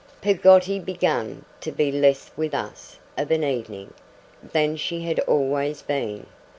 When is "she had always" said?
4.75-5.83